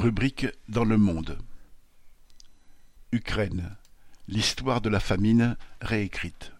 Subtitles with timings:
[0.00, 1.36] Rubrique dans le monde
[3.12, 3.76] Ukraine
[4.28, 6.52] L'histoire de la famine réécrite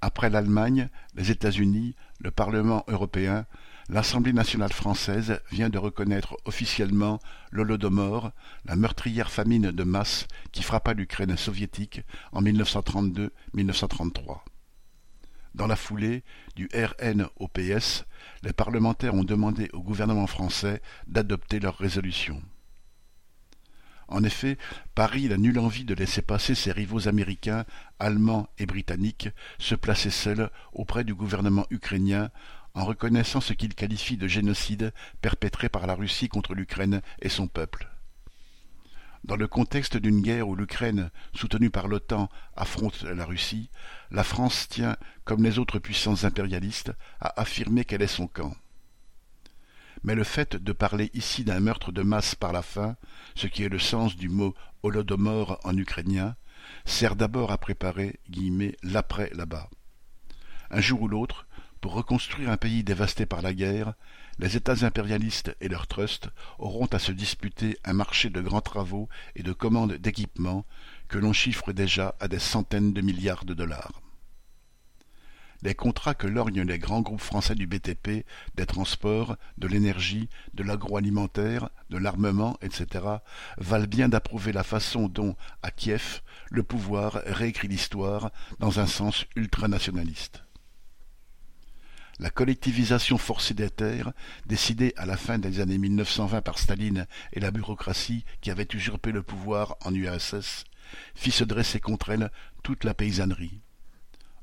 [0.00, 3.44] Après l'Allemagne, les États-Unis, le Parlement européen,
[3.90, 7.20] l'Assemblée nationale française vient de reconnaître officiellement
[7.50, 8.30] l'Holodomor,
[8.64, 12.00] la meurtrière famine de masse qui frappa l'Ukraine soviétique
[12.32, 14.38] en 1932-1933.
[15.56, 16.22] Dans la foulée
[16.54, 18.04] du RN au PS,
[18.42, 22.42] les parlementaires ont demandé au gouvernement français d'adopter leur résolution.
[24.08, 24.58] En effet,
[24.94, 27.64] Paris n'a nulle envie de laisser passer ses rivaux américains,
[27.98, 32.30] allemands et britanniques se placer seuls auprès du gouvernement ukrainien
[32.74, 37.48] en reconnaissant ce qu'il qualifie de génocide perpétré par la Russie contre l'Ukraine et son
[37.48, 37.88] peuple.
[39.26, 43.70] Dans le contexte d'une guerre où l'Ukraine, soutenue par l'OTAN, affronte la Russie,
[44.12, 48.54] la France tient, comme les autres puissances impérialistes, à affirmer qu'elle est son camp.
[50.04, 52.94] Mais le fait de parler ici d'un meurtre de masse par la faim,
[53.34, 54.54] ce qui est le sens du mot
[54.84, 56.36] holodomor en ukrainien,
[56.84, 58.20] sert d'abord à préparer
[58.84, 59.68] l'après là-bas.
[60.70, 61.48] Un jour ou l'autre,
[61.80, 63.94] pour reconstruire un pays dévasté par la guerre,
[64.38, 69.08] les États impérialistes et leurs trusts auront à se disputer un marché de grands travaux
[69.34, 70.66] et de commandes d'équipements
[71.08, 74.02] que l'on chiffre déjà à des centaines de milliards de dollars.
[75.62, 80.62] Les contrats que lorgnent les grands groupes français du BTP, des transports, de l'énergie, de
[80.62, 83.04] l'agroalimentaire, de l'armement, etc.,
[83.56, 89.24] valent bien d'approuver la façon dont, à Kiev, le pouvoir réécrit l'histoire dans un sens
[89.34, 90.45] ultranationaliste.
[92.18, 94.12] La collectivisation forcée des terres,
[94.46, 99.12] décidée à la fin des années 1920 par Staline et la bureaucratie qui avait usurpé
[99.12, 100.64] le pouvoir en URSS,
[101.14, 102.30] fit se dresser contre elle
[102.62, 103.60] toute la paysannerie.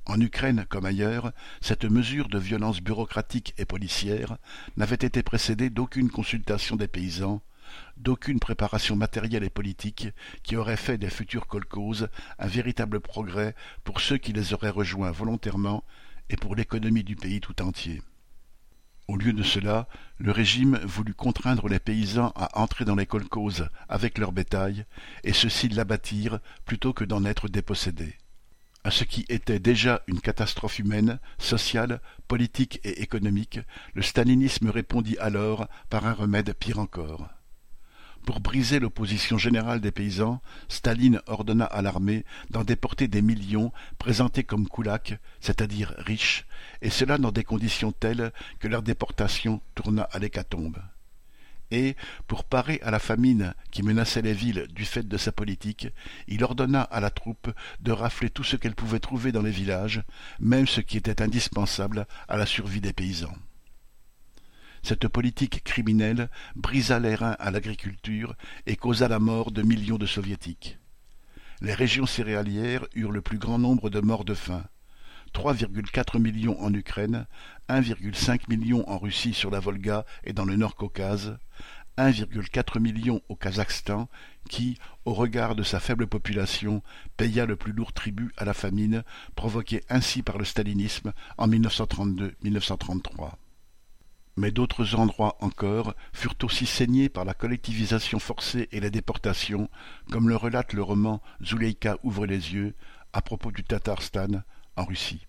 [0.06, 4.38] En Ukraine comme ailleurs, cette mesure de violence bureaucratique et policière
[4.78, 7.42] n'avait été précédée d'aucune consultation des paysans,
[7.98, 10.10] d'aucune préparation matérielle et politique
[10.44, 15.12] qui aurait fait des futurs kolkhozes un véritable progrès pour ceux qui les auraient rejoints
[15.12, 15.84] volontairement
[16.30, 18.02] et pour l'économie du pays tout entier.
[19.08, 23.68] Au lieu de cela, le régime voulut contraindre les paysans à entrer dans les kolkhozes
[23.90, 24.86] avec leur bétail,
[25.24, 28.16] et ceux-ci l'abattirent plutôt que d'en être dépossédés.
[28.86, 33.60] À ce qui était déjà une catastrophe humaine, sociale, politique et économique,
[33.94, 37.30] le stalinisme répondit alors par un remède pire encore.
[38.26, 44.46] Pour briser l'opposition générale des paysans, Staline ordonna à l'armée d'en déporter des millions présentés
[44.46, 46.46] comme koulaks, c'est-à-dire riches,
[46.82, 50.78] et cela dans des conditions telles que leur déportation tourna à l'hécatombe.
[51.70, 51.98] Et,
[52.28, 55.90] pour parer à la famine qui menaçait les villes du fait de sa politique,
[56.28, 57.52] il ordonna à la troupe
[57.82, 60.02] de rafler tout ce qu'elle pouvait trouver dans les villages,
[60.40, 63.36] même ce qui était indispensable à la survie des paysans.
[64.84, 68.36] Cette politique criminelle brisa les reins à l'agriculture
[68.66, 70.78] et causa la mort de millions de soviétiques.
[71.62, 74.66] Les régions céréalières eurent le plus grand nombre de morts de faim.
[75.34, 77.28] 3,4 millions en Ukraine,
[77.70, 81.38] 1,5 million en Russie sur la Volga et dans le Nord-Caucase,
[81.98, 84.10] 1,4 million au Kazakhstan,
[84.50, 86.84] qui, au regard de sa faible population,
[87.16, 89.06] paya le plus lourd tribut à la famine
[89.36, 93.38] provoquée ainsi par le stalinisme en 1932-1933
[94.36, 99.70] mais d'autres endroits encore furent aussi saignés par la collectivisation forcée et la déportation,
[100.12, 102.74] comme le relate le roman Zuleika ouvre les yeux
[103.14, 104.44] à propos du Tatarstan
[104.76, 105.26] en Russie.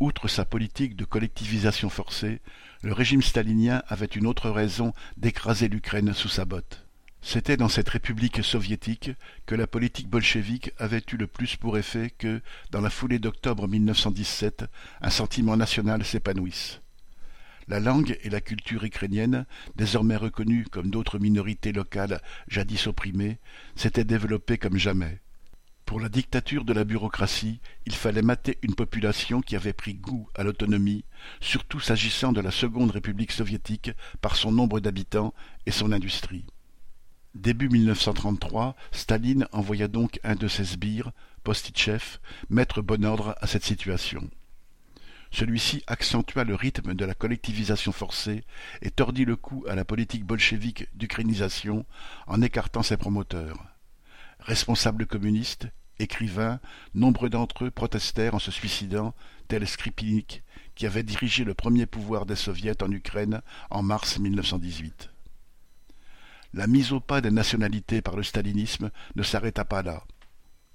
[0.00, 2.40] Outre sa politique de collectivisation forcée,
[2.82, 6.84] le régime stalinien avait une autre raison d'écraser l'Ukraine sous sa botte.
[7.20, 9.12] C'était dans cette république soviétique
[9.46, 12.42] que la politique bolchevique avait eu le plus pour effet que,
[12.72, 14.64] dans la foulée d'octobre 1917,
[15.00, 16.80] un sentiment national s'épanouisse.
[17.72, 19.46] La langue et la culture ukrainienne,
[19.76, 23.38] désormais reconnues comme d'autres minorités locales jadis opprimées,
[23.76, 25.22] s'étaient développées comme jamais.
[25.86, 30.28] Pour la dictature de la bureaucratie, il fallait mater une population qui avait pris goût
[30.34, 31.06] à l'autonomie,
[31.40, 35.32] surtout s'agissant de la Seconde République soviétique par son nombre d'habitants
[35.64, 36.44] et son industrie.
[37.34, 41.12] Début 1933, Staline envoya donc un de ses sbires,
[41.42, 42.18] Postitchev,
[42.50, 44.28] mettre bon ordre à cette situation.
[45.32, 48.44] Celui-ci accentua le rythme de la collectivisation forcée
[48.82, 51.86] et tordit le cou à la politique bolchevique d'ukrainisation
[52.26, 53.64] en écartant ses promoteurs.
[54.40, 55.68] Responsables communistes,
[55.98, 56.60] écrivains,
[56.94, 59.14] nombre d'entre eux protestèrent en se suicidant,
[59.48, 60.42] tel Skripnik,
[60.74, 63.40] qui avait dirigé le premier pouvoir des soviets en Ukraine
[63.70, 65.10] en mars 1918.
[66.52, 70.04] La mise au pas des nationalités par le stalinisme ne s'arrêta pas là.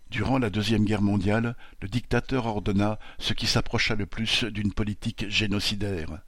[0.09, 5.29] Durant la Deuxième Guerre mondiale, le dictateur ordonna ce qui s'approcha le plus d'une politique
[5.29, 6.19] génocidaire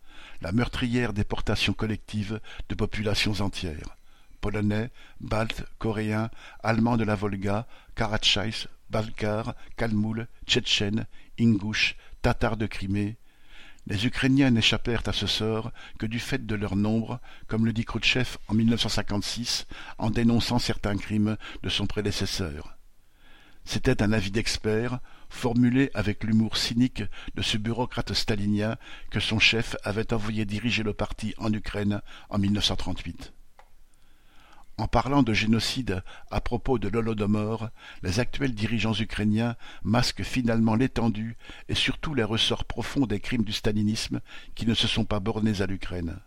[0.42, 2.40] la meurtrière déportation collective
[2.70, 3.98] de populations entières.
[4.42, 4.90] Polonais,
[5.20, 6.30] Baltes, Coréens,
[6.64, 11.06] Allemands de la Volga, Karatchaïs, Balkars, Kalmouls, Tchétchènes,
[11.40, 13.18] Ingouches, Tatars de Crimée,
[13.88, 17.86] les Ukrainiens n'échappèrent à ce sort que du fait de leur nombre, comme le dit
[17.86, 19.66] Khrouchtchev en 1956
[19.98, 22.79] en dénonçant certains crimes de son prédécesseur.
[23.72, 24.98] C'était un avis d'expert,
[25.30, 27.04] formulé avec l'humour cynique
[27.36, 28.78] de ce bureaucrate stalinien
[29.12, 32.02] que son chef avait envoyé diriger le parti en Ukraine
[32.32, 33.32] en 1938.
[34.80, 36.02] En parlant de génocide
[36.32, 37.70] à propos de l'Holodomor,
[38.02, 41.38] les actuels dirigeants ukrainiens masquent finalement l'étendue
[41.68, 44.20] et surtout les ressorts profonds des crimes du stalinisme
[44.56, 46.20] qui ne se sont pas bornés à l'Ukraine.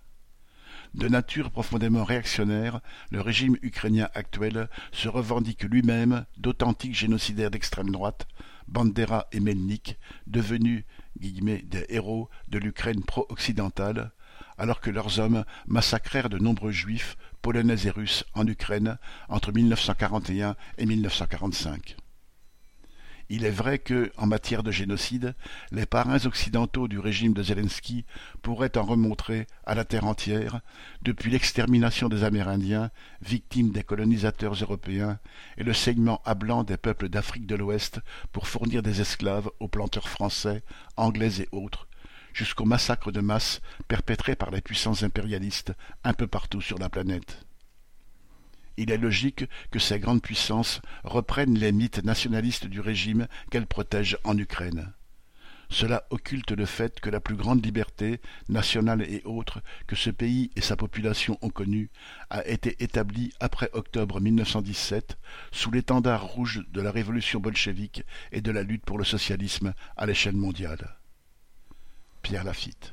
[0.94, 2.80] De nature profondément réactionnaire,
[3.10, 8.26] le régime ukrainien actuel se revendique lui-même d'authentiques génocidaires d'extrême droite,
[8.68, 10.84] Bandera et Melnik, devenus
[11.16, 14.12] des héros de l'Ukraine pro-occidentale,
[14.58, 18.98] alors que leurs hommes massacrèrent de nombreux juifs, polonais et russes en Ukraine
[19.28, 21.96] entre 1941 et 1945.
[23.34, 25.34] Il est vrai que, en matière de génocide,
[25.70, 28.04] les parrains occidentaux du régime de Zelensky
[28.42, 30.60] pourraient en remontrer à la terre entière,
[31.00, 32.90] depuis l'extermination des Amérindiens,
[33.22, 35.18] victimes des colonisateurs européens,
[35.56, 38.00] et le saignement blanc des peuples d'Afrique de l'Ouest
[38.32, 40.62] pour fournir des esclaves aux planteurs français,
[40.98, 41.88] anglais et autres,
[42.34, 45.72] jusqu'au massacre de masse perpétré par les puissances impérialistes
[46.04, 47.46] un peu partout sur la planète.
[48.76, 54.18] Il est logique que ces grandes puissances reprennent les mythes nationalistes du régime qu'elles protègent
[54.24, 54.92] en Ukraine.
[55.72, 58.20] Cela occulte le fait que la plus grande liberté,
[58.50, 61.90] nationale et autre, que ce pays et sa population ont connue,
[62.28, 65.16] a été établie après octobre 1917,
[65.50, 70.04] sous l'étendard rouge de la révolution bolchevique et de la lutte pour le socialisme à
[70.04, 70.98] l'échelle mondiale.
[72.20, 72.92] Pierre Lafitte